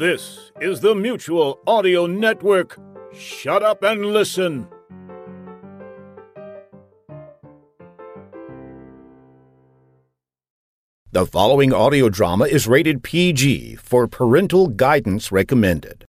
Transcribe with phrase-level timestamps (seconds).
[0.00, 2.78] This is the Mutual Audio Network.
[3.12, 4.66] Shut up and listen.
[11.12, 16.06] The following audio drama is rated PG for parental guidance recommended.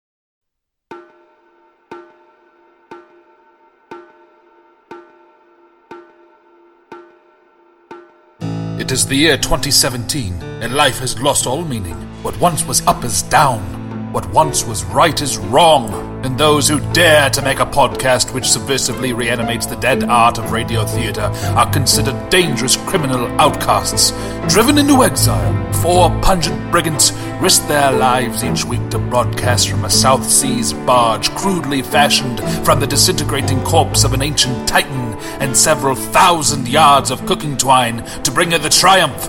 [8.79, 11.95] It is the year 2017, and life has lost all meaning.
[12.21, 13.78] What once was up is down.
[14.11, 15.93] What once was right is wrong.
[16.25, 20.51] And those who dare to make a podcast which subversively reanimates the dead art of
[20.51, 24.09] radio theatre are considered dangerous criminal outcasts.
[24.51, 29.89] Driven into exile, four pungent brigands risk their lives each week to broadcast from a
[29.91, 35.95] South Seas barge crudely fashioned from the disintegrating corpse of an ancient titan and several
[35.95, 39.27] thousand yards of cooking twine to bring her the triumph,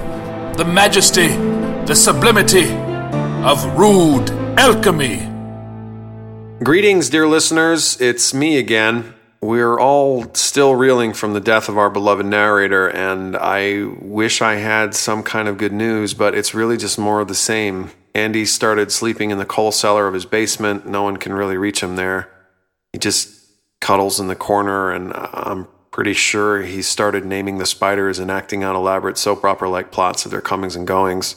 [0.56, 1.28] the majesty,
[1.84, 2.72] the sublimity
[3.44, 5.26] of rude alchemy.
[6.62, 7.98] Greetings, dear listeners.
[7.98, 9.14] It's me again.
[9.40, 14.56] We're all still reeling from the death of our beloved narrator, and I wish I
[14.56, 17.92] had some kind of good news, but it's really just more of the same.
[18.14, 20.86] Andy started sleeping in the coal cellar of his basement.
[20.86, 22.28] No one can really reach him there.
[22.92, 23.30] He just
[23.80, 28.62] cuddles in the corner, and I'm pretty sure he started naming the spiders and acting
[28.62, 31.36] out elaborate soap opera like plots of their comings and goings.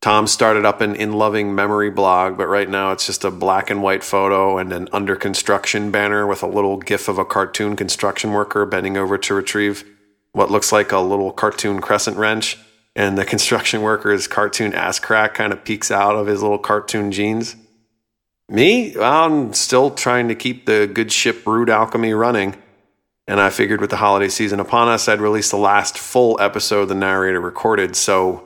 [0.00, 3.70] Tom started up an in loving memory blog, but right now it's just a black
[3.70, 7.76] and white photo and an under construction banner with a little gif of a cartoon
[7.76, 9.84] construction worker bending over to retrieve
[10.32, 12.58] what looks like a little cartoon crescent wrench.
[12.94, 17.10] And the construction worker's cartoon ass crack kind of peeks out of his little cartoon
[17.12, 17.56] jeans.
[18.48, 18.96] Me?
[18.96, 22.54] I'm still trying to keep the good ship Rude Alchemy running.
[23.26, 26.86] And I figured with the holiday season upon us, I'd release the last full episode
[26.86, 27.96] the narrator recorded.
[27.96, 28.44] So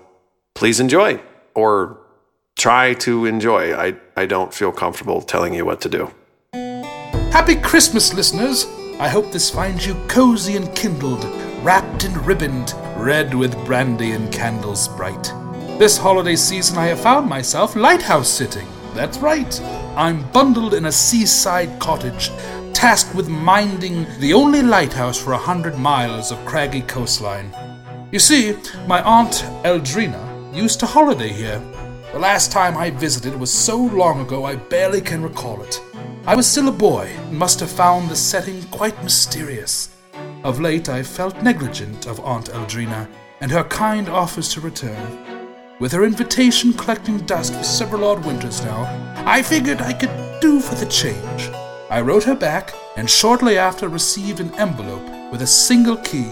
[0.54, 1.20] please enjoy
[1.60, 1.98] or
[2.56, 3.74] try to enjoy.
[3.74, 6.10] I, I don't feel comfortable telling you what to do.
[7.30, 8.66] Happy Christmas, listeners!
[8.98, 11.24] I hope this finds you cozy and kindled,
[11.62, 15.32] wrapped and ribboned, red with brandy and candles bright.
[15.78, 18.66] This holiday season, I have found myself lighthouse sitting.
[18.94, 19.60] That's right.
[19.96, 22.30] I'm bundled in a seaside cottage,
[22.74, 27.50] tasked with minding the only lighthouse for a hundred miles of craggy coastline.
[28.12, 28.56] You see,
[28.86, 31.62] my aunt Eldrina used to holiday here.
[32.12, 35.80] The last time I visited was so long ago I barely can recall it.
[36.26, 39.90] I was still a boy and must have found the setting quite mysterious.
[40.42, 43.08] Of late I felt negligent of Aunt Eldrina
[43.40, 45.18] and her kind offers to return.
[45.78, 48.84] With her invitation collecting dust for several odd winters now,
[49.24, 51.50] I figured I could do for the change.
[51.90, 56.30] I wrote her back and shortly after received an envelope with a single key.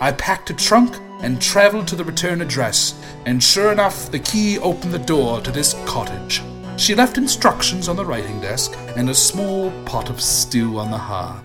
[0.00, 4.58] I packed a trunk and traveled to the return address, and sure enough, the key
[4.58, 6.42] opened the door to this cottage.
[6.76, 10.98] She left instructions on the writing desk and a small pot of stew on the
[10.98, 11.42] hearth.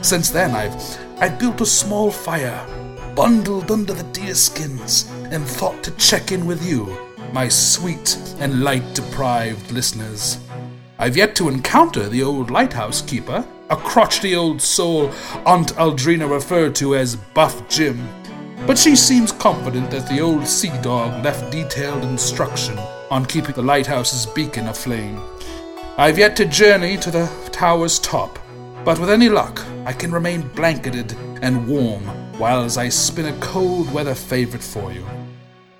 [0.00, 0.74] Since then, I've
[1.18, 2.66] I've built a small fire,
[3.14, 6.96] bundled under the deerskins, and thought to check in with you,
[7.32, 10.38] my sweet and light deprived listeners.
[10.98, 15.10] I've yet to encounter the old lighthouse keeper, a crotchety old soul
[15.46, 18.08] Aunt Eldrina referred to as Buff Jim,
[18.70, 22.78] but she seems confident that the old sea dog left detailed instruction
[23.10, 25.20] on keeping the lighthouse's beacon aflame.
[25.98, 28.38] I've yet to journey to the tower's top,
[28.84, 32.04] but with any luck, I can remain blanketed and warm
[32.38, 35.04] while I spin a cold weather favorite for you.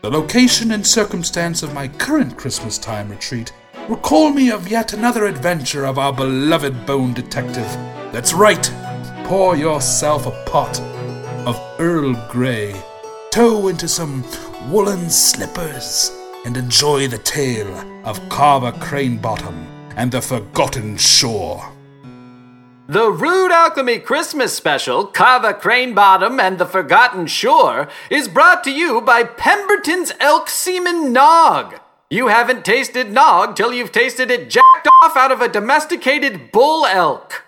[0.02, 3.52] The location and circumstance of my current Christmas time retreat
[3.88, 7.70] recall me of yet another adventure of our beloved bone detective.
[8.10, 8.68] That's right,
[9.26, 10.80] pour yourself a pot
[11.46, 12.74] of Earl Grey,
[13.30, 14.24] toe into some
[14.70, 16.10] woolen slippers,
[16.44, 17.74] and enjoy the tale
[18.04, 21.72] of Carver Crane Bottom and the Forgotten Shore.
[22.88, 28.72] The Rude Alchemy Christmas special, Carver Crane Bottom and the Forgotten Shore, is brought to
[28.72, 31.78] you by Pemberton's Elk Seaman Nog.
[32.10, 36.84] You haven't tasted nog till you've tasted it jacked off out of a domesticated bull
[36.84, 37.44] elk.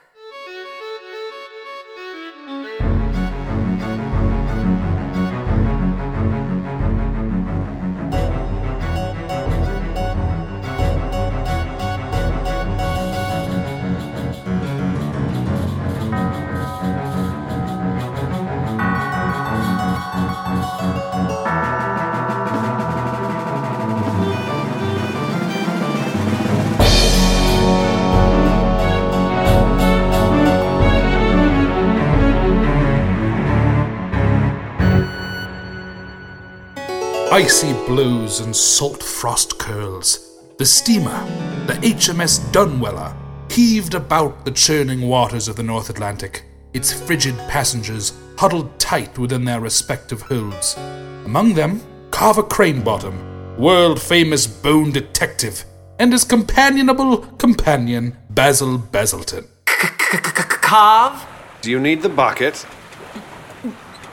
[37.33, 40.39] Icy blues and salt frost curls.
[40.59, 41.19] The steamer,
[41.67, 43.17] the HMS Dunweller
[43.51, 46.45] heaved about the churning waters of the North Atlantic,
[46.75, 50.77] its frigid passengers huddled tight within their respective holds.
[51.25, 51.81] Among them,
[52.11, 55.65] Carver Cranebottom, world famous bone detective,
[55.99, 59.49] and his companionable companion, Basil Basilton.
[59.65, 61.27] Carve?
[61.63, 62.67] Do you need the bucket?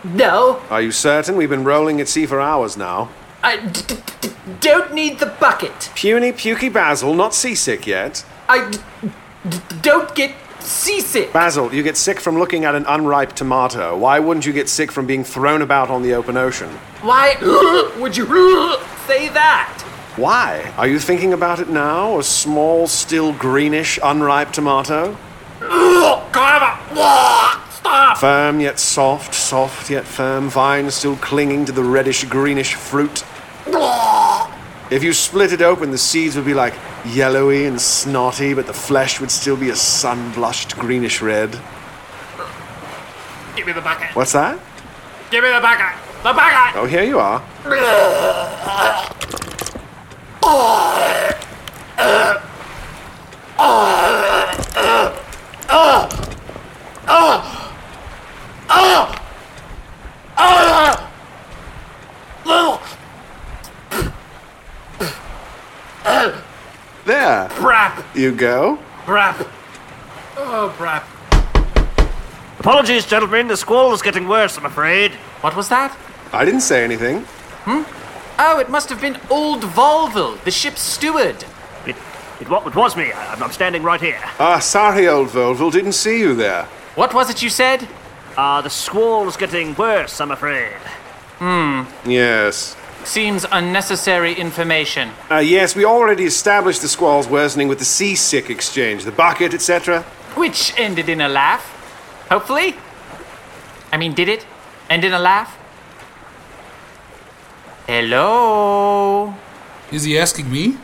[0.04, 1.36] No, Are you certain?
[1.36, 3.10] We've been rolling at sea for hours now.
[3.44, 4.30] I d- d- d-
[4.60, 5.92] don't need the bucket.
[5.96, 8.24] Puny, pukey Basil, not seasick yet.
[8.48, 8.80] I d-
[9.50, 11.32] d- don't get seasick.
[11.34, 13.98] Basil, you get sick from looking at an unripe tomato.
[13.98, 16.70] Why wouldn't you get sick from being thrown about on the open ocean?
[17.02, 17.36] Why
[18.00, 18.26] would you
[19.08, 19.84] say that?
[20.16, 20.74] Why?
[20.78, 22.20] Are you thinking about it now?
[22.20, 25.18] A small, still greenish, unripe tomato?
[28.20, 33.24] Firm yet soft, soft yet firm, vines still clinging to the reddish greenish fruit.
[34.92, 36.74] If you split it open, the seeds would be like
[37.06, 41.52] yellowy and snotty, but the flesh would still be a sun blushed greenish red.
[43.56, 44.14] Give me the bucket.
[44.14, 44.60] What's that?
[45.32, 45.96] Give me the bucket.
[46.22, 46.76] The bucket.
[46.76, 47.42] Oh, here you are.
[67.48, 67.58] There.
[67.58, 68.04] Brap.
[68.16, 68.78] You go.
[69.06, 69.48] Brap.
[70.36, 71.04] Oh, brap.
[72.60, 73.48] Apologies, gentlemen.
[73.48, 75.12] The squall is getting worse, I'm afraid.
[75.42, 75.96] What was that?
[76.34, 77.22] I didn't say anything.
[77.66, 77.84] Hmm?
[78.40, 81.44] Oh, it must have been old Volvo, the ship's steward.
[81.86, 81.96] It,
[82.40, 83.12] it, wa- it was me.
[83.12, 84.20] I, I'm standing right here.
[84.40, 85.72] Ah, sorry, old Volville.
[85.72, 86.64] Didn't see you there.
[86.96, 87.88] What was it you said?
[88.38, 90.74] Uh, the squall is getting worse, I'm afraid.
[91.40, 91.84] Hmm.
[92.10, 92.76] Yes.
[93.04, 95.12] Seems unnecessary information.
[95.32, 100.04] Uh, yes, we already established the squall's worsening with the seasick exchange, the bucket, etc.
[100.36, 101.64] Which ended in a laugh.
[102.30, 102.76] Hopefully?
[103.92, 104.46] I mean, did it?
[104.90, 105.58] End in a laugh?
[107.88, 109.34] Hello?
[109.92, 110.78] Is he asking me?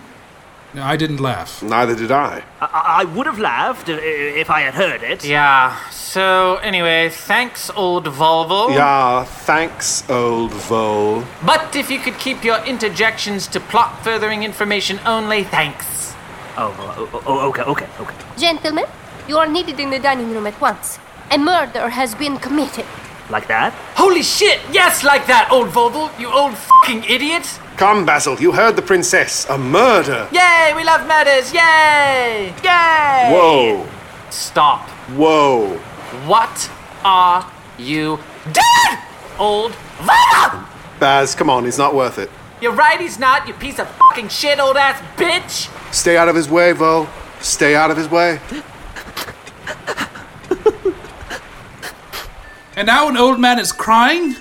[0.76, 1.64] No, I didn't laugh.
[1.64, 2.44] Neither did I.
[2.60, 5.24] I, I I would have laughed if I had heard it.
[5.24, 8.76] Yeah, so anyway, thanks, old Volvo.
[8.76, 11.24] Yeah, thanks, old Vol.
[11.46, 16.14] But if you could keep your interjections to plot furthering information only, thanks.
[16.58, 18.16] Oh, oh, oh, oh, okay, okay, okay.
[18.38, 18.86] Gentlemen,
[19.30, 21.00] you are needed in the dining room at once.
[21.32, 22.86] A murder has been committed.
[23.30, 23.74] Like that?
[23.96, 24.60] Holy shit!
[24.72, 27.60] Yes, like that, old Volvo, you old fucking idiot!
[27.76, 29.48] Come, Basil, you heard the princess.
[29.50, 30.28] A murder.
[30.32, 31.52] Yay, we love murders!
[31.52, 32.54] Yay!
[32.64, 33.32] Yay!
[33.34, 33.90] Whoa.
[34.30, 34.88] Stop.
[35.18, 35.78] Whoa.
[36.28, 36.70] What
[37.04, 39.00] are you doing,
[39.40, 40.68] old Volvo?
[41.00, 42.30] Baz, come on, it's not worth it.
[42.62, 45.72] You're right, he's not, you piece of fucking shit, old ass bitch!
[45.92, 47.08] Stay out of his way, Vol.
[47.40, 48.40] Stay out of his way.
[52.78, 54.36] And now an old man is crying?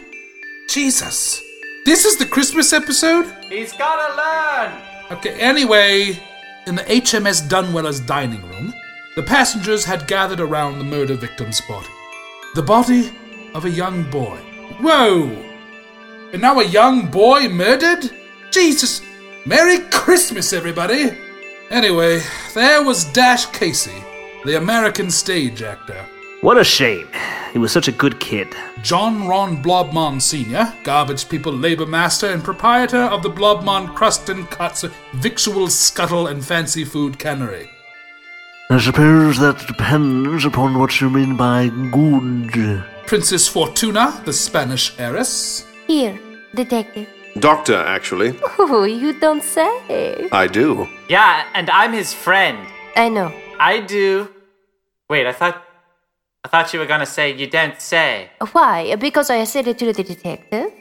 [0.69, 1.40] Jesus.
[1.86, 3.32] This is the Christmas episode?
[3.48, 4.82] He's gotta learn!
[5.12, 6.20] Okay, anyway,
[6.66, 8.75] in the HMS Dunweller's dining room,
[9.14, 11.86] the passengers had gathered around the murder victim's body.
[12.56, 13.12] The body
[13.54, 14.38] of a young boy.
[14.81, 15.28] Whoa!
[16.32, 18.10] And now a young boy murdered?
[18.50, 19.00] Jesus!
[19.46, 21.16] Merry Christmas, everybody!
[21.70, 22.20] Anyway,
[22.53, 24.03] there was Dash Casey,
[24.44, 26.05] the American stage actor.
[26.44, 27.08] What a shame.
[27.55, 28.55] He was such a good kid.
[28.82, 34.51] John Ron Blobmon Sr., garbage people labor master and proprietor of the Blobmon Crust and
[34.51, 34.84] Cuts
[35.15, 37.70] Victual Scuttle and Fancy Food Cannery.
[38.69, 42.84] I suppose that depends upon what you mean by good.
[43.06, 45.65] Princess Fortuna, the Spanish heiress.
[45.86, 46.20] Here,
[46.55, 47.08] detective.
[47.39, 48.39] Doctor, actually.
[48.58, 50.29] Oh, you don't say.
[50.31, 50.86] I do.
[51.08, 52.69] Yeah, and I'm his friend.
[52.96, 53.32] I know.
[53.58, 54.29] I do.
[55.08, 55.63] Wait, I thought.
[56.44, 58.29] I thought you were gonna say you don't say.
[58.53, 58.94] Why?
[58.96, 60.72] Because I said it to the detective?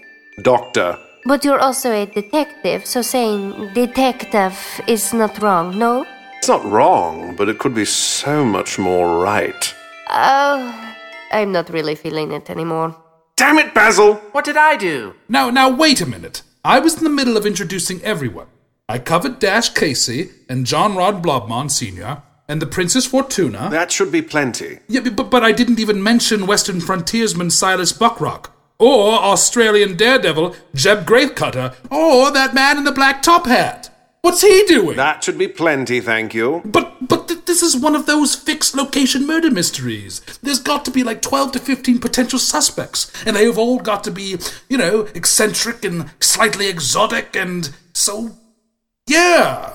[0.42, 1.00] Doctor.
[1.26, 6.06] But you're also a detective, so saying detective is not wrong, no?
[6.38, 9.74] It's not wrong, but it could be so much more right.
[10.10, 10.94] Oh,
[11.32, 12.98] I'm not really feeling it anymore.
[13.38, 14.16] Damn it, Basil!
[14.34, 15.16] What did I do?
[15.30, 16.42] Now, now, wait a minute.
[16.66, 18.48] I was in the middle of introducing everyone.
[18.90, 22.22] I covered Dash Casey and John Ron Blobmon Sr.
[22.48, 23.70] and the Princess Fortuna.
[23.72, 24.80] That should be plenty.
[24.88, 31.06] Yeah, but, but I didn't even mention Western frontiersman Silas Buckrock, or Australian daredevil Jeb
[31.06, 33.90] Gravecutter, or that man in the black top hat.
[34.22, 34.96] What's he doing?
[34.96, 36.62] That should be plenty, thank you.
[36.64, 40.22] But but th- this is one of those fixed location murder mysteries.
[40.42, 44.12] There's got to be like 12 to 15 potential suspects, and they've all got to
[44.12, 44.38] be,
[44.70, 48.32] you know, eccentric and slightly exotic and so
[49.08, 49.74] yeah.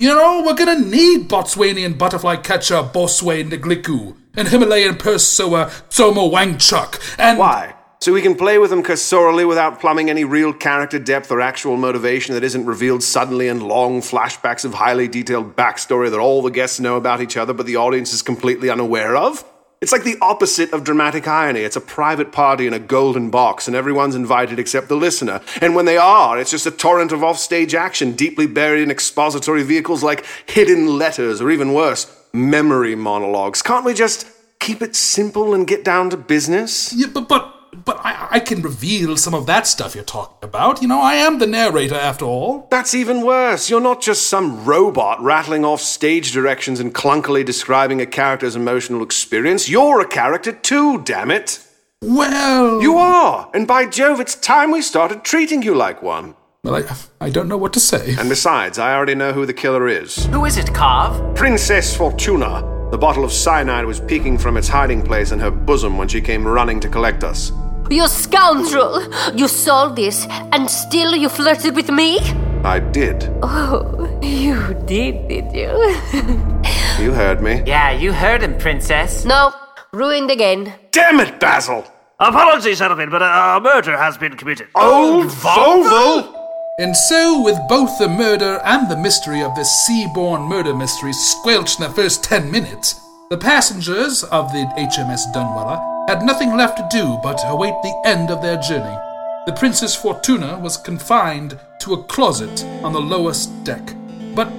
[0.00, 7.16] You know, we're gonna need Botswanian butterfly catcher Boswe Negliku and Himalayan Persoa Tsomo Wangchuk
[7.18, 7.74] and Why?
[8.00, 11.76] So we can play with them cursorily without plumbing any real character depth or actual
[11.76, 16.50] motivation that isn't revealed suddenly in long flashbacks of highly detailed backstory that all the
[16.50, 19.44] guests know about each other but the audience is completely unaware of?
[19.80, 21.60] It's like the opposite of dramatic irony.
[21.60, 25.40] It's a private party in a golden box, and everyone's invited except the listener.
[25.62, 29.62] And when they are, it's just a torrent of offstage action, deeply buried in expository
[29.62, 33.62] vehicles like hidden letters, or even worse, memory monologues.
[33.62, 34.26] Can't we just
[34.58, 36.92] keep it simple and get down to business?
[36.92, 40.82] Yeah, but but but I, I can reveal some of that stuff you're talking about.
[40.82, 42.66] You know, I am the narrator after all.
[42.70, 43.70] That's even worse.
[43.70, 49.02] You're not just some robot rattling off stage directions and clunkily describing a character's emotional
[49.02, 49.68] experience.
[49.68, 51.64] You're a character too, damn it.
[52.02, 53.50] Well, You are.
[53.52, 56.34] And by Jove, it's time we started treating you like one.
[56.64, 58.14] well, I, I don't know what to say.
[58.18, 60.24] And besides, I already know who the killer is.
[60.26, 61.34] Who is it, Carve?
[61.34, 62.79] Princess Fortuna.
[62.90, 66.20] The bottle of cyanide was peeking from its hiding place in her bosom when she
[66.20, 67.52] came running to collect us.
[67.88, 69.02] You scoundrel!
[69.34, 72.18] You saw this, and still you flirted with me?
[72.64, 73.28] I did.
[73.42, 75.96] Oh, you did, did you?
[77.00, 77.62] You heard me.
[77.64, 79.24] Yeah, you heard him, Princess.
[79.24, 79.54] no,
[79.92, 80.74] ruined again.
[80.90, 81.84] Damn it, Basil!
[82.18, 84.68] Apologies, gentlemen, but a, a murder has been committed.
[84.74, 86.39] Oh, oh, Old Volvo!
[86.80, 91.78] And so, with both the murder and the mystery of this sea-borne murder mystery squelched
[91.78, 96.88] in the first ten minutes, the passengers of the HMS Dunweller had nothing left to
[96.90, 98.96] do but await the end of their journey.
[99.44, 103.94] The Princess Fortuna was confined to a closet on the lowest deck.
[104.34, 104.50] But,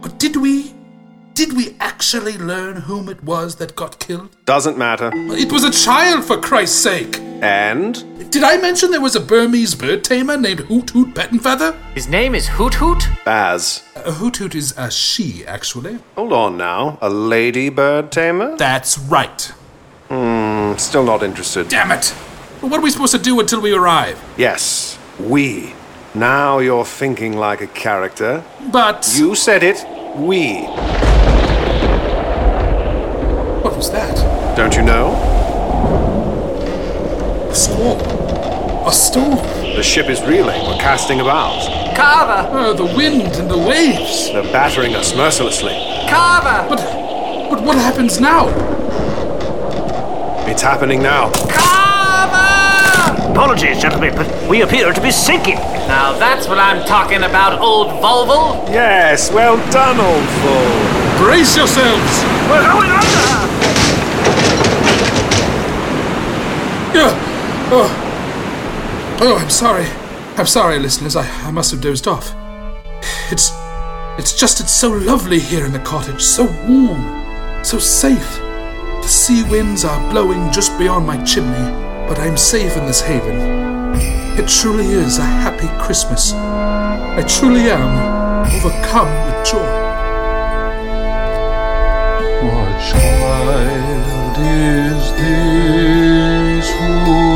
[0.00, 0.72] but did we,
[1.34, 4.28] did we actually learn whom it was that got killed?
[4.44, 5.10] Doesn't matter.
[5.12, 7.27] It was a child, for Christ's sake!
[7.40, 8.30] And?
[8.32, 11.76] Did I mention there was a Burmese bird tamer named Hoot Hoot Pettenfeather?
[11.94, 13.02] His name is Hoot Hoot?
[13.24, 13.84] Baz.
[13.94, 15.98] A Hoot Hoot is a she, actually.
[16.16, 16.98] Hold on now.
[17.00, 18.56] A lady bird tamer?
[18.56, 19.52] That's right.
[20.10, 21.68] I'm still not interested.
[21.68, 22.06] Damn it!
[22.60, 24.20] What are we supposed to do until we arrive?
[24.36, 25.74] Yes, we.
[26.14, 28.42] Now you're thinking like a character.
[28.72, 29.84] But You said it.
[30.16, 30.62] We.
[33.62, 34.56] what was that?
[34.56, 35.37] Don't you know?
[37.58, 38.00] A storm.
[38.86, 39.34] A storm.
[39.74, 40.62] The ship is reeling.
[40.62, 41.66] We're casting about.
[41.96, 42.48] Carver!
[42.56, 44.28] Oh, the wind and the waves.
[44.30, 45.72] They're battering us mercilessly.
[46.08, 46.68] Carver!
[46.68, 46.78] But
[47.50, 48.46] but what happens now?
[50.46, 51.32] It's happening now.
[51.50, 53.32] Carver!
[53.32, 55.58] Apologies, gentlemen, but we appear to be sinking.
[55.88, 58.68] Now that's what I'm talking about, old Volvo.
[58.68, 61.26] Yes, well done, old fool.
[61.26, 62.22] Brace yourselves.
[62.48, 63.48] We're going under!
[66.94, 67.24] Yeah.
[67.70, 69.18] Oh.
[69.20, 69.84] Oh, I'm sorry.
[70.38, 71.16] I'm sorry, listeners.
[71.16, 72.34] I, I must have dozed off.
[73.30, 73.52] It's
[74.18, 78.38] it's just it's so lovely here in the cottage, so warm, so safe.
[79.02, 81.70] The sea winds are blowing just beyond my chimney,
[82.08, 83.36] but I'm safe in this haven.
[84.38, 86.32] It truly is a happy Christmas.
[86.32, 89.88] I truly am overcome with joy.
[92.46, 97.27] What child is this who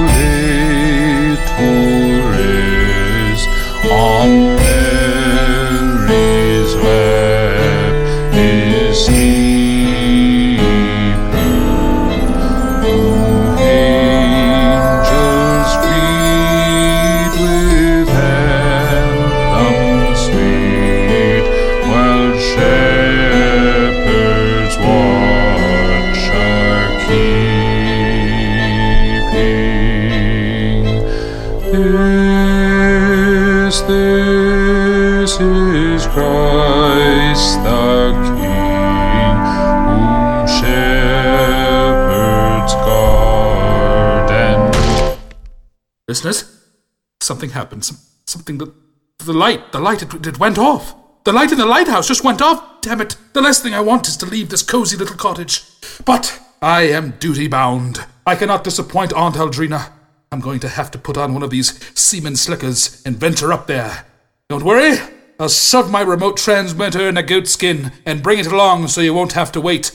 [4.03, 4.32] on
[46.13, 46.45] Listeners,
[47.21, 47.85] something happened.
[47.87, 48.71] Some, something that.
[49.19, 50.95] The light, the light, it, it went off.
[51.25, 52.81] The light in the lighthouse just went off.
[52.83, 53.17] Damn it.
[53.33, 55.63] The last thing I want is to leave this cozy little cottage.
[56.05, 58.05] But I am duty bound.
[58.27, 59.91] I cannot disappoint Aunt Eldrina.
[60.33, 63.67] I'm going to have to put on one of these seaman slickers and venture up
[63.69, 64.05] there.
[64.51, 64.99] Don't worry.
[65.39, 69.15] I'll shove my remote transmitter in a goat skin and bring it along so you
[69.15, 69.93] won't have to wait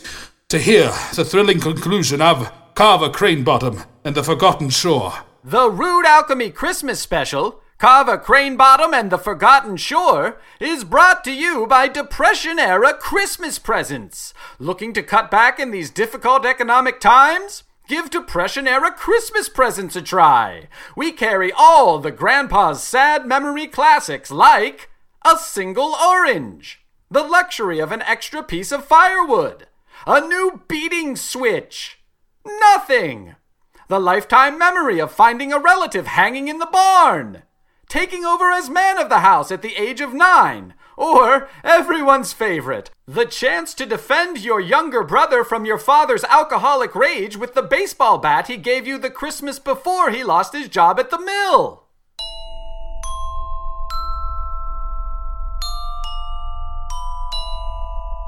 [0.49, 5.13] to hear the thrilling conclusion of Carver Crane Bottom and the Forgotten Shore.
[5.49, 11.31] The Rude Alchemy Christmas Special, Carver Crane Bottom and the Forgotten Shore, is brought to
[11.31, 14.33] you by Depression Era Christmas Presents.
[14.59, 17.63] Looking to cut back in these difficult economic times?
[17.87, 20.67] Give Depression Era Christmas Presents a try.
[20.97, 24.89] We carry all the Grandpa's sad memory classics like
[25.23, 29.67] A Single Orange, the luxury of an extra piece of firewood,
[30.05, 31.99] a new beating switch.
[32.45, 33.35] Nothing.
[33.89, 37.43] The lifetime memory of finding a relative hanging in the barn,
[37.87, 42.91] taking over as man of the house at the age of nine, or everyone's favorite,
[43.07, 48.17] the chance to defend your younger brother from your father's alcoholic rage with the baseball
[48.17, 51.85] bat he gave you the Christmas before he lost his job at the mill.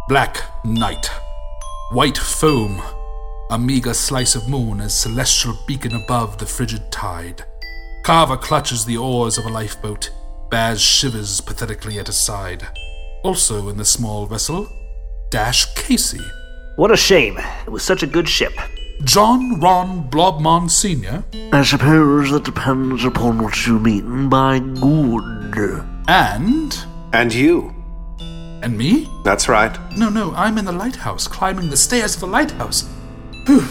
[0.07, 1.11] Black night.
[1.91, 2.81] White foam.
[3.51, 7.43] A meager slice of moon as celestial beacon above the frigid tide.
[8.03, 10.11] Carver clutches the oars of a lifeboat.
[10.51, 12.67] Baz shivers pathetically at his side.
[13.23, 14.69] Also in the small vessel,
[15.31, 16.21] Dash Casey.
[16.75, 17.39] What a shame.
[17.65, 18.53] It was such a good ship.
[19.03, 21.23] John Ron Blobmon Sr.
[21.51, 25.83] I suppose that depends upon what you mean by good.
[26.07, 26.77] and.
[27.13, 27.73] And you.
[28.19, 29.09] and me?
[29.23, 29.75] That's right.
[29.97, 32.87] No, no, I'm in the lighthouse, climbing the stairs of the lighthouse.
[33.49, 33.65] Whew.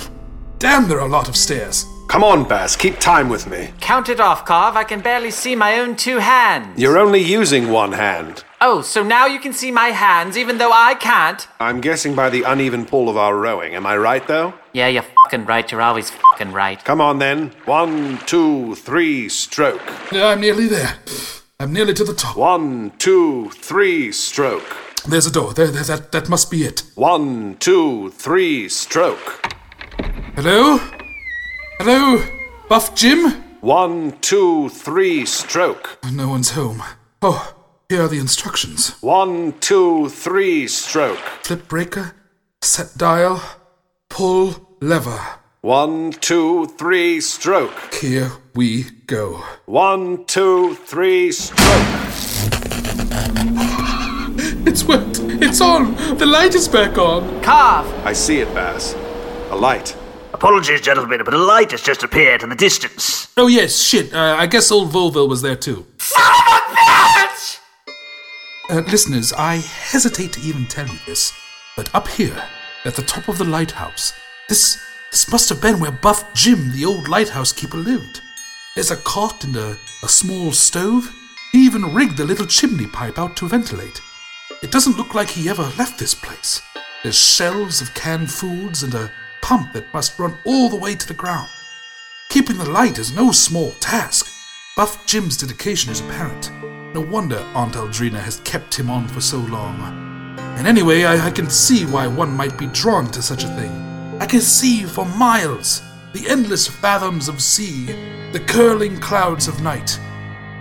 [0.58, 1.86] Damn, there are a lot of stairs.
[2.08, 3.70] Come on, Baz, keep time with me.
[3.80, 4.74] Count it off, Carv.
[4.74, 6.80] I can barely see my own two hands.
[6.80, 8.42] You're only using one hand.
[8.60, 11.46] Oh, so now you can see my hands even though I can't?
[11.60, 13.76] I'm guessing by the uneven pull of our rowing.
[13.76, 14.52] Am I right, though?
[14.72, 15.70] Yeah, you're fucking right.
[15.70, 16.84] You're always fucking right.
[16.84, 17.52] Come on, then.
[17.64, 19.82] One, two, three, stroke.
[20.10, 20.96] Yeah, I'm nearly there.
[21.60, 22.36] I'm nearly to the top.
[22.36, 24.76] One, two, three, stroke.
[25.06, 25.54] There's a door.
[25.54, 26.82] There, there that, that must be it.
[26.96, 29.44] One, two, three, stroke.
[30.40, 30.78] Hello?
[31.80, 32.24] Hello?
[32.68, 33.32] Buff Jim?
[33.60, 35.98] One, two, three, stroke.
[36.12, 36.80] No one's home.
[37.20, 37.56] Oh,
[37.88, 38.90] here are the instructions.
[39.02, 41.18] One, two, three, stroke.
[41.42, 42.14] Flip breaker,
[42.62, 43.42] set dial,
[44.10, 45.20] pull lever.
[45.62, 47.94] One, two, three, stroke.
[47.94, 49.42] Here we go.
[49.66, 51.58] One, two, three, stroke.
[54.68, 55.18] It's worked.
[55.42, 55.96] It's on.
[56.16, 57.42] The light is back on.
[57.42, 58.94] Carv, I see it, Baz.
[59.50, 59.96] A light.
[60.38, 63.26] Apologies, gentlemen, but a light has just appeared in the distance.
[63.36, 64.14] Oh yes, shit.
[64.14, 65.84] Uh, I guess old Volville was there too.
[68.70, 71.32] Uh, listeners, I hesitate to even tell you this,
[71.76, 72.40] but up here,
[72.84, 74.12] at the top of the lighthouse,
[74.48, 74.78] this
[75.10, 78.20] this must have been where Buff Jim, the old lighthouse keeper, lived.
[78.76, 81.12] There's a cot and a, a small stove.
[81.50, 84.00] He even rigged a little chimney pipe out to ventilate.
[84.62, 86.62] It doesn't look like he ever left this place.
[87.02, 89.10] There's shelves of canned foods and a
[89.48, 91.48] pump that must run all the way to the ground.
[92.28, 94.30] Keeping the light is no small task.
[94.76, 96.52] Buff Jim's dedication is apparent.
[96.92, 99.80] No wonder Aunt Eldrina has kept him on for so long.
[100.58, 103.72] And anyway, I, I can see why one might be drawn to such a thing.
[104.20, 105.80] I can see for miles
[106.12, 107.86] the endless fathoms of sea,
[108.32, 109.98] the curling clouds of night.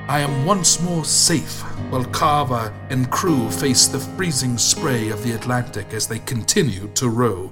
[0.07, 5.33] I am once more safe while Carver and crew face the freezing spray of the
[5.33, 7.51] Atlantic as they continue to row.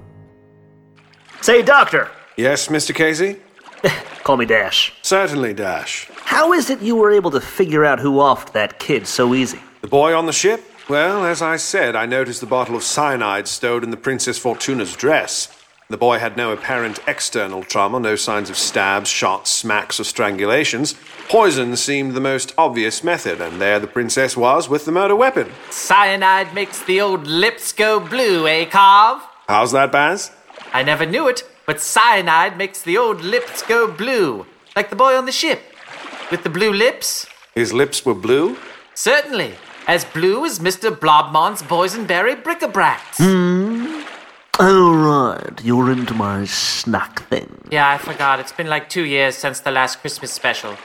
[1.45, 2.91] Say, Doctor, Yes, Mr.
[2.95, 3.39] Casey?
[4.23, 4.91] call me Dash.
[5.03, 6.09] Certainly, Dash.
[6.23, 9.59] How is it you were able to figure out who offed that kid so easy?
[9.81, 10.63] The boy on the ship?
[10.89, 14.95] Well, as I said, I noticed the bottle of cyanide stowed in the Princess Fortuna's
[14.95, 15.55] dress.
[15.87, 20.97] The boy had no apparent external trauma, no signs of stabs, shots, smacks, or strangulations.
[21.29, 25.51] Poison seemed the most obvious method, and there the princess was with the murder weapon.
[25.69, 29.21] cyanide makes the old lips go blue, eh, Carv?
[29.47, 30.31] How's that, Baz?
[30.73, 34.45] I never knew it, but cyanide makes the old lips go blue.
[34.75, 35.61] Like the boy on the ship.
[36.31, 37.27] With the blue lips?
[37.53, 38.57] His lips were blue?
[38.93, 39.53] Certainly.
[39.87, 40.97] As blue as Mr.
[40.99, 43.19] Blobmon's boysenberry bric-a-bracs.
[44.57, 47.67] Oh, right, you're into my snack thing.
[47.71, 48.39] Yeah, I forgot.
[48.39, 50.75] It's been like two years since the last Christmas special.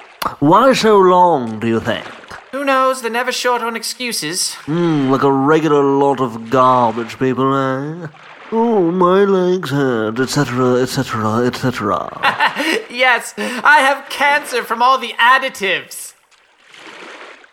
[0.40, 2.04] Why so long, do you think?
[2.52, 3.00] Who knows?
[3.00, 4.54] They're never short on excuses.
[4.66, 8.08] Hmm, like a regular lot of garbage people, eh?
[8.52, 12.08] Oh, my legs hurt, etc., etc., etc.
[12.90, 16.14] Yes, I have cancer from all the additives.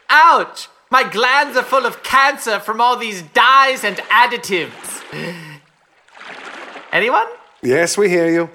[0.09, 0.69] Ouch!
[0.89, 5.03] My glands are full of cancer from all these dyes and additives.
[6.91, 7.27] Anyone?
[7.61, 8.49] Yes, we hear you.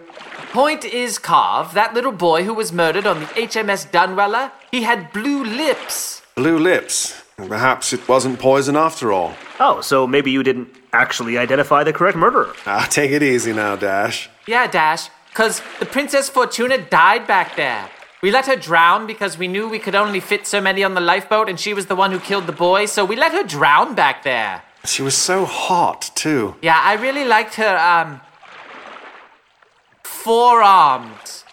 [0.52, 5.12] Point is, Carv, that little boy who was murdered on the HMS Dunweller, he had
[5.12, 6.22] blue lips.
[6.34, 7.22] Blue lips.
[7.36, 9.34] Perhaps it wasn't poison after all.
[9.60, 12.52] Oh, so maybe you didn't actually identify the correct murderer.
[12.66, 14.28] Ah, take it easy now, Dash.
[14.46, 17.88] Yeah, Dash, because the Princess Fortuna died back there.
[18.22, 21.00] We let her drown because we knew we could only fit so many on the
[21.00, 23.94] lifeboat, and she was the one who killed the boy, so we let her drown
[23.94, 24.62] back there.
[24.84, 26.56] She was so hot, too.
[26.62, 28.20] Yeah, I really liked her, um.
[30.04, 31.44] forearms.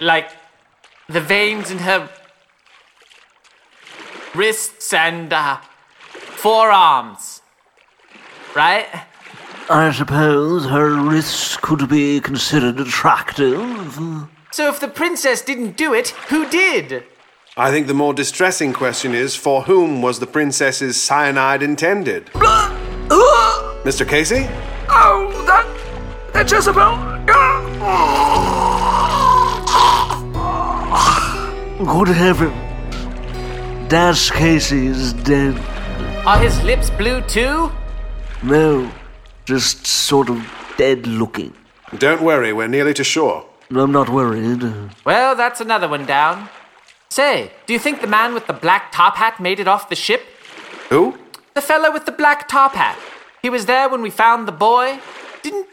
[0.00, 0.30] Like,
[1.08, 2.08] the veins in her
[4.34, 5.58] wrists and, uh.
[6.08, 7.35] four arms.
[8.56, 8.88] Right?
[9.68, 13.98] I suppose her wrists could be considered attractive.
[14.50, 17.04] So if the princess didn't do it, who did?
[17.58, 22.30] I think the more distressing question is for whom was the princess's cyanide intended?
[22.32, 24.08] Mr.
[24.08, 24.46] Casey?
[24.88, 25.66] Oh, that.
[26.32, 26.96] that Jezebel!
[31.84, 32.52] Good heaven.
[33.88, 35.58] Dash Casey is dead.
[36.24, 37.70] Are his lips blue too?
[38.42, 38.90] No,
[39.44, 40.46] just sort of
[40.76, 41.54] dead looking.
[41.98, 43.46] Don't worry, we're nearly to shore.
[43.70, 44.62] I'm not worried.
[45.04, 46.48] Well, that's another one down.
[47.10, 49.96] Say, do you think the man with the black top hat made it off the
[49.96, 50.22] ship?
[50.90, 51.16] Who?
[51.54, 52.98] The fellow with the black top hat.
[53.42, 54.98] He was there when we found the boy.
[55.42, 55.66] Didn't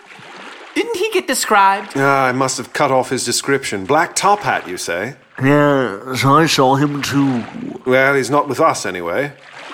[0.76, 1.94] didn't he get described?
[1.96, 3.86] Ah, I must have cut off his description.
[3.86, 5.16] Black top hat, you say?
[5.42, 7.44] Yes, I saw him too.
[7.86, 9.34] Well, he's not with us anyway.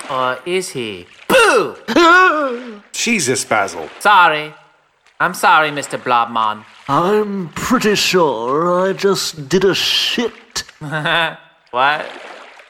[0.10, 1.06] Or is he?
[1.28, 1.76] Boo!
[2.92, 3.90] Jesus, Basil.
[4.00, 4.54] Sorry.
[5.20, 6.00] I'm sorry, Mr.
[6.02, 6.64] Blobmon.
[6.88, 10.64] I'm pretty sure I just did a shit.
[11.72, 12.10] What?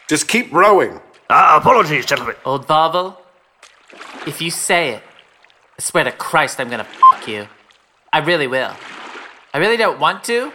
[0.09, 0.99] Just keep rowing.
[1.29, 2.35] Ah, apologies, gentlemen.
[2.43, 3.17] Old Bobble?
[4.27, 5.03] If you say it,
[5.77, 7.47] I swear to Christ I'm gonna fuck you.
[8.11, 8.73] I really will.
[9.53, 10.51] I really don't want to,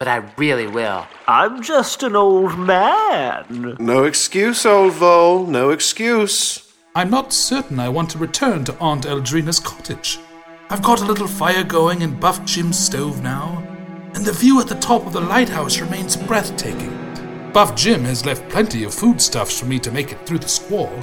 [0.00, 1.06] but I really will.
[1.28, 3.76] I'm just an old man.
[3.78, 5.46] No excuse, old Vole.
[5.46, 6.72] No excuse.
[6.94, 10.18] I'm not certain I want to return to Aunt Eldrina's cottage.
[10.70, 13.62] I've got a little fire going in Buff Jim's stove now,
[14.14, 16.96] and the view at the top of the lighthouse remains breathtaking.
[17.52, 20.98] Buff Jim has left plenty of foodstuffs for me to make it through the squall.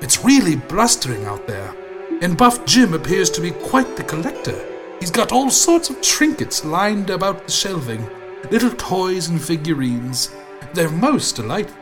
[0.00, 1.74] It's really blustering out there,
[2.22, 4.58] and Buff Jim appears to be quite the collector.
[4.98, 8.08] He's got all sorts of trinkets lined about the shelving,
[8.50, 10.30] little toys and figurines.
[10.74, 11.76] They're most delightful.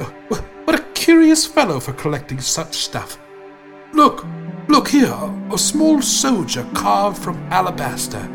[0.00, 0.10] Uh,
[0.64, 3.18] What a curious fellow for collecting such stuff.
[3.92, 4.24] Look,
[4.68, 5.12] look here,
[5.52, 8.28] a small soldier carved from alabaster.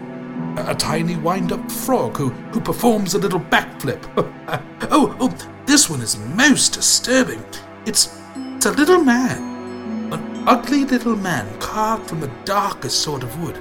[0.58, 4.04] A, a tiny wind-up frog who, who performs a little backflip.
[4.92, 7.44] oh, oh, this one is most disturbing.
[7.86, 10.12] It's, it's a little man.
[10.12, 13.58] An ugly little man carved from the darkest sort of wood.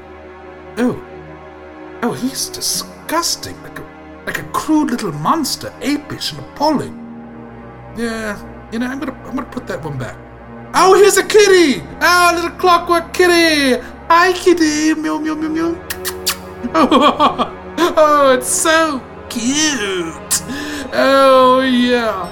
[0.78, 1.00] Oh,
[2.02, 2.93] oh, he's disgusting,
[3.62, 6.94] like a, like a crude little monster, apish and appalling.
[7.96, 8.38] Yeah,
[8.72, 10.16] you know, I'm gonna I'm gonna put that one back.
[10.76, 11.82] Oh, here's a kitty!
[12.00, 13.80] Ah, little clockwork kitty!
[14.08, 14.92] Hi, kitty!
[15.00, 15.88] Meow, meow, meow, meow.
[16.74, 20.42] Oh, oh, it's so cute!
[20.92, 22.28] Oh, yeah.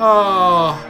[0.00, 0.86] Oh.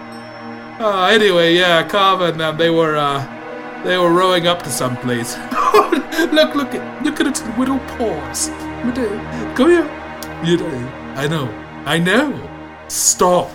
[0.81, 5.37] Oh, anyway, yeah, and them, they were, uh, they were rowing up to some place.
[6.33, 8.49] look, look look at its little paws.
[8.81, 9.91] Come here.
[10.43, 11.49] You know, I know,
[11.85, 12.49] I know.
[12.89, 13.51] Stop.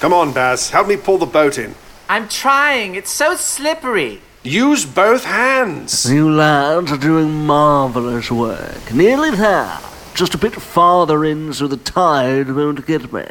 [0.00, 0.70] Come on, Baz.
[0.70, 1.74] Help me pull the boat in.
[2.08, 2.94] I'm trying.
[2.94, 4.22] It's so slippery.
[4.42, 6.10] Use both hands.
[6.10, 8.94] You lads are doing marvelous work.
[8.94, 9.78] Nearly there.
[10.14, 13.26] Just a bit farther in so the tide won't get me.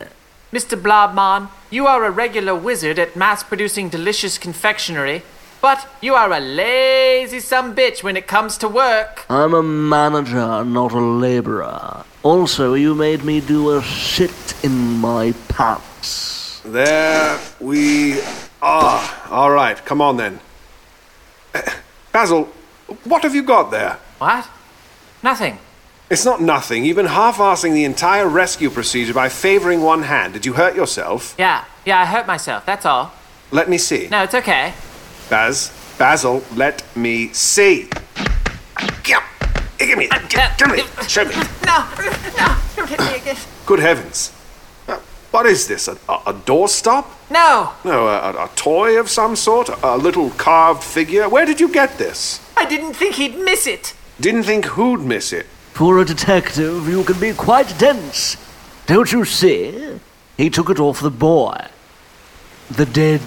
[0.54, 0.80] Mr.
[0.80, 5.24] Blobmon, you are a regular wizard at mass producing delicious confectionery,
[5.62, 9.26] but you are a lazy some bitch when it comes to work.
[9.30, 12.04] I'm a manager, not a laborer.
[12.24, 16.62] Also, you made me do a shit in my pants.
[16.66, 18.22] There we
[18.62, 19.10] are.
[19.30, 20.40] All right, come on then.
[22.12, 22.46] Basil,
[23.04, 23.98] what have you got there?
[24.18, 24.50] What?
[25.24, 25.58] Nothing.
[26.10, 26.86] It's not nothing.
[26.86, 30.34] You've been half-assing the entire rescue procedure by favoring one hand.
[30.34, 31.36] Did you hurt yourself?
[31.38, 33.12] Yeah, yeah, I hurt myself, that's all.
[33.52, 34.08] Let me see.
[34.10, 34.74] No, it's okay.
[35.30, 37.88] Baz, Basil, let me see.
[39.04, 39.20] Give,
[39.78, 41.36] give me, give, give me, show me.
[41.66, 41.88] No,
[42.38, 43.38] no, don't hit me again.
[43.66, 44.32] Good heavens.
[44.88, 44.98] Uh,
[45.32, 45.88] What is this?
[45.88, 47.06] A, a, a doorstop?
[47.30, 49.70] No, No, a, a, a toy of some sort?
[49.70, 51.30] A, a little carved figure?
[51.30, 52.40] Where did you get this?
[52.58, 53.94] I didn't think he'd miss it.
[54.20, 55.46] Didn't think who'd miss it.
[55.74, 58.36] For a detective, you can be quite dense.
[58.88, 60.00] Don't you see?
[60.38, 61.56] He took it off the boy.
[62.72, 63.22] The dead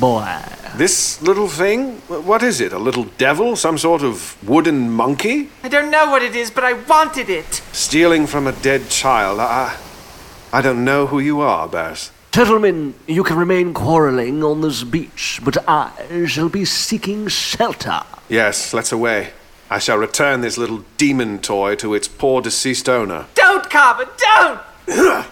[0.00, 0.40] boy.
[0.76, 1.92] This little thing?
[2.08, 2.74] What is it?
[2.74, 3.56] A little devil?
[3.56, 5.48] Some sort of wooden monkey?
[5.62, 7.62] I don't know what it is, but I wanted it.
[7.72, 9.40] Stealing from a dead child.
[9.40, 9.78] I,
[10.52, 12.10] I don't know who you are, Baz.
[12.30, 18.02] Gentlemen, you can remain quarreling on this beach, but I shall be seeking shelter.
[18.28, 19.32] Yes, let's away.
[19.70, 23.24] I shall return this little demon toy to its poor deceased owner.
[23.34, 24.60] Don't, Carver, don't!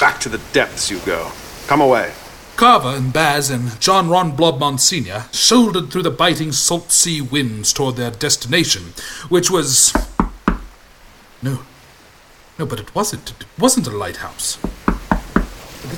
[0.00, 1.30] Back to the depths you go.
[1.66, 2.14] Come away.
[2.56, 5.24] Carver and Baz and John Ron Blobmon Sr.
[5.32, 8.92] shouldered through the biting salt sea winds toward their destination,
[9.28, 9.92] which was.
[11.42, 11.60] No.
[12.58, 13.30] No, but it wasn't.
[13.32, 14.58] It wasn't a lighthouse.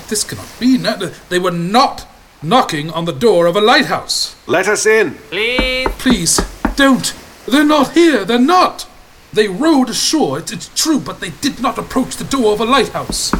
[0.09, 0.79] This cannot be.
[0.79, 0.97] No,
[1.29, 2.09] they were not
[2.43, 4.35] knocking on the door of a lighthouse.
[4.47, 5.15] Let us in.
[5.31, 5.89] Please.
[5.99, 6.41] Please,
[6.77, 7.15] don't.
[7.47, 8.25] They're not here.
[8.25, 8.89] They're not.
[9.33, 12.65] They rowed ashore, it's, it's true, but they did not approach the door of a
[12.65, 13.33] lighthouse.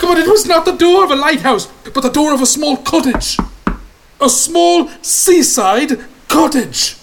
[0.00, 2.46] Come on, it was not the door of a lighthouse, but the door of a
[2.46, 3.36] small cottage.
[4.18, 6.96] A small seaside cottage.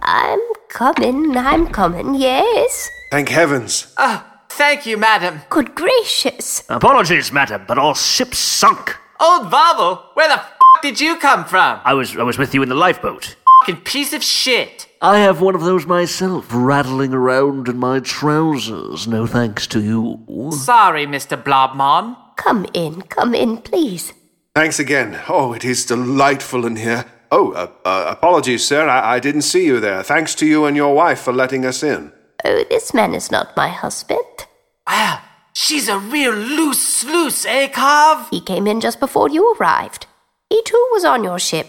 [0.00, 2.88] I'm coming, I'm coming, yes.
[3.10, 3.92] Thank heavens.
[3.98, 5.40] Ah, thank you, madam.
[5.50, 6.62] Good gracious.
[6.68, 8.96] Apologies, madam, but our ship's sunk.
[9.18, 11.80] Old Vavel, where the f did you come from?
[11.84, 13.34] I was I was with you in the lifeboat.
[13.60, 14.86] Fucking piece of shit.
[15.02, 20.50] I have one of those myself, rattling around in my trousers, no thanks to you.
[20.52, 21.42] Sorry, Mr.
[21.42, 22.16] Blobmon.
[22.36, 24.14] Come in, come in, please.
[24.54, 25.20] Thanks again.
[25.28, 27.04] Oh, it is delightful in here.
[27.30, 28.88] Oh, uh, uh, apologies, sir.
[28.88, 30.02] I-, I didn't see you there.
[30.02, 32.12] Thanks to you and your wife for letting us in.
[32.44, 34.46] Oh, this man is not my husband.
[34.86, 35.20] Wow,
[35.52, 38.28] she's a real loose sluice, eh, Carv?
[38.30, 40.06] He came in just before you arrived.
[40.48, 41.66] He too was on your ship.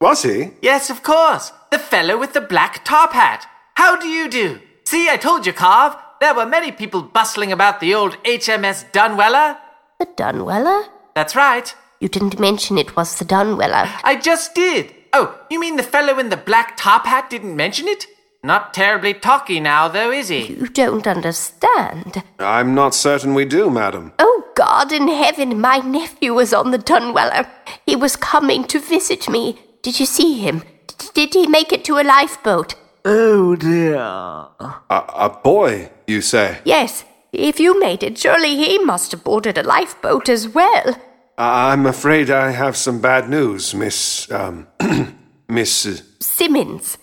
[0.00, 0.50] Was he?
[0.60, 1.52] Yes, of course.
[1.70, 3.46] The fellow with the black top hat.
[3.74, 4.60] How do you do?
[4.84, 5.96] See, I told you, Carv.
[6.20, 9.56] There were many people bustling about the old HMS Dunweller.
[9.98, 10.88] The Dunweller?
[11.14, 11.74] That's right.
[12.00, 13.90] You didn't mention it was the Dunweller.
[14.04, 14.94] I just did.
[15.12, 18.06] Oh, you mean the fellow in the black top hat didn't mention it?
[18.42, 20.48] Not terribly talky now, though, is he?
[20.48, 22.22] You don't understand.
[22.38, 24.12] I'm not certain we do, madam.
[24.18, 27.48] Oh, God in heaven, my nephew was on the Dunweller.
[27.86, 29.58] He was coming to visit me.
[29.84, 30.62] Did you see him?
[30.86, 32.74] D- did he make it to a lifeboat?
[33.04, 33.96] Oh dear.
[33.96, 34.48] A,
[34.90, 36.58] a boy, you say?
[36.64, 37.04] Yes.
[37.32, 40.96] If you made it, surely he must have boarded a lifeboat as well.
[41.36, 44.30] I'm afraid I have some bad news, Miss.
[44.30, 44.68] Um,
[45.48, 45.84] Miss.
[45.86, 46.96] uh, Simmons.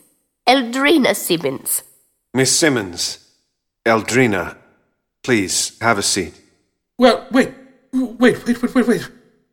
[0.47, 1.83] Eldrina Simmons.
[2.33, 3.19] Miss Simmons.
[3.85, 4.57] Eldrina.
[5.21, 6.33] Please, have a seat.
[6.97, 7.53] Well, wait,
[7.93, 9.09] wait, wait, wait, wait, wait.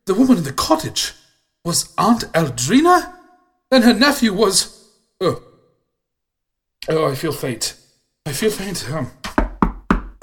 [0.06, 1.12] The woman in the cottage
[1.62, 3.17] was Aunt Eldrina?
[3.70, 4.88] Then her nephew was.
[5.20, 5.42] Oh.
[6.88, 7.76] Oh, I feel faint.
[8.26, 8.90] I feel faint.
[8.90, 9.10] Um.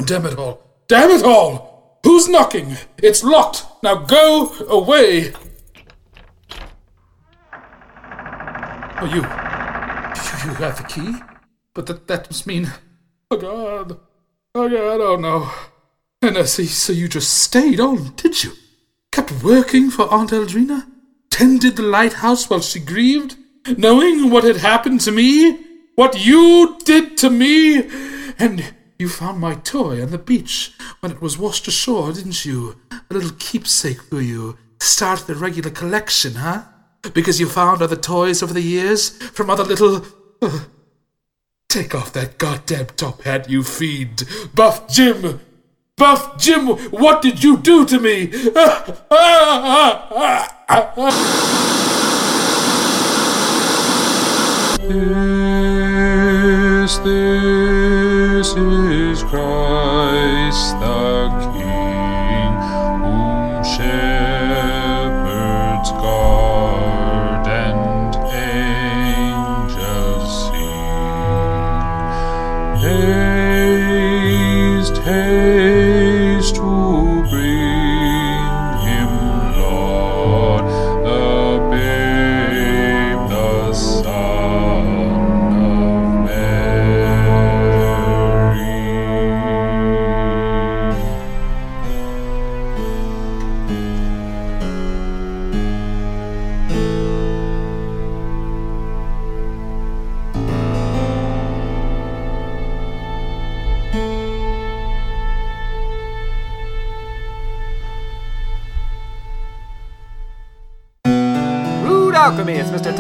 [0.06, 0.62] Damn it all.
[0.88, 2.00] Damn it all!
[2.04, 2.78] Who's knocking?
[3.00, 3.66] It's locked.
[3.82, 5.34] Now go away.
[9.02, 9.16] Oh, you.
[9.16, 11.16] You, you have the key?
[11.74, 12.72] But that, that must mean.
[13.32, 14.00] Oh, God.
[14.54, 15.52] Oh, God, oh, no.
[16.22, 18.54] And I see, so you just stayed on, did you?
[19.12, 20.86] Kept working for Aunt Eldrina?
[21.36, 23.36] Tended the lighthouse while she grieved?
[23.78, 25.60] Knowing what had happened to me?
[25.96, 27.90] What you did to me?
[28.40, 30.72] And you found my toy on the beach
[31.02, 32.78] when it was washed ashore, didn't you?
[32.90, 34.58] A little keepsake for you.
[34.80, 36.62] to Start the regular collection, huh?
[37.14, 40.06] Because you found other toys over the years from other little.
[40.42, 40.60] Uh,
[41.68, 44.24] Take off that goddamn top hat, you fiend!
[44.54, 45.42] Buff Jim!
[45.98, 48.26] Buff Jim, what did you do to me?
[48.26, 48.50] This,
[56.98, 59.24] this is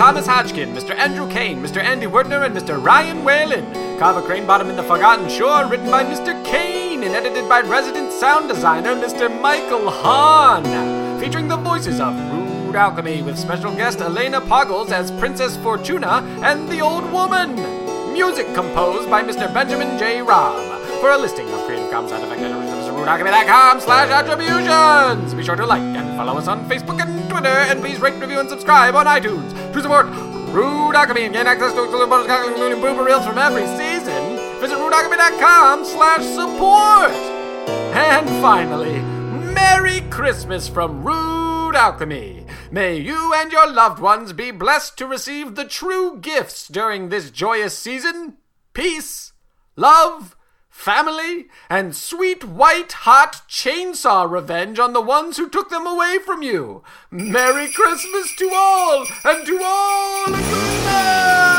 [0.05, 0.91] Thomas Hodgkin, Mr.
[0.91, 1.77] Andrew Kane, Mr.
[1.77, 2.79] Andy Wertner, and Mr.
[2.79, 3.97] Ryan Whalen.
[3.97, 6.45] Carver Crane Bottom in the Forgotten Shore, written by Mr.
[6.45, 9.41] Kane and edited by resident sound designer Mr.
[9.41, 10.63] Michael Hahn.
[11.19, 16.69] Featuring the voices of Rude Alchemy with special guest Elena Poggles as Princess Fortuna and
[16.69, 17.55] the Old Woman.
[18.13, 19.51] Music composed by Mr.
[19.51, 20.21] Benjamin J.
[20.21, 20.83] Robb.
[21.01, 25.33] For a listing of Creative Commons sound effect slash attributions.
[25.33, 28.49] Be sure to like follow us on Facebook and Twitter, and please rate, review, and
[28.49, 30.07] subscribe on iTunes to support
[30.55, 34.37] Rude Alchemy and gain access to exclusive bonus content, including blooper reels from every season.
[34.61, 37.11] Visit rudealchemy.com slash support.
[37.93, 39.01] And finally,
[39.53, 42.45] Merry Christmas from Rude Alchemy.
[42.71, 47.31] May you and your loved ones be blessed to receive the true gifts during this
[47.31, 48.37] joyous season.
[48.73, 49.33] Peace,
[49.75, 50.35] love,
[50.75, 56.43] family, and sweet white hot chainsaw revenge on the ones who took them away from
[56.43, 56.83] you.
[57.09, 61.55] Merry Christmas to all, and to all a good night!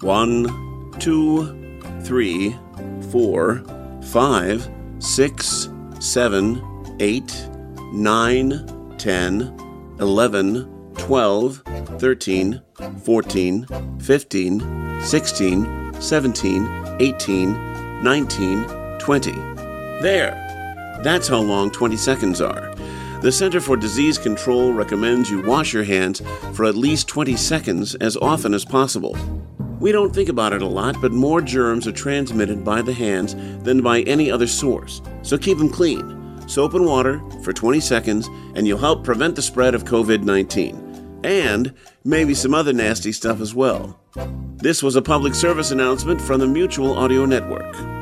[0.00, 2.56] One, two, three,
[3.12, 3.62] four,
[4.10, 5.68] five, six,
[6.00, 6.62] seven,
[7.00, 7.48] eight,
[7.96, 9.56] nine, ten,
[9.98, 11.62] eleven, twelve,
[11.98, 12.60] thirteen,
[13.02, 13.66] fourteen,
[13.98, 16.68] fifteen, sixteen, seventeen,
[17.00, 17.52] eighteen,
[18.02, 18.64] nineteen,
[18.98, 19.32] twenty.
[20.02, 20.42] There!
[21.02, 22.74] That's how long 20 seconds are.
[23.22, 26.20] The Center for Disease Control recommends you wash your hands
[26.52, 29.16] for at least 20 seconds as often as possible.
[29.80, 33.34] We don't think about it a lot, but more germs are transmitted by the hands
[33.62, 35.00] than by any other source.
[35.22, 36.15] So keep them clean.
[36.46, 41.20] Soap and water for 20 seconds, and you'll help prevent the spread of COVID 19.
[41.24, 44.00] And maybe some other nasty stuff as well.
[44.56, 47.95] This was a public service announcement from the Mutual Audio Network.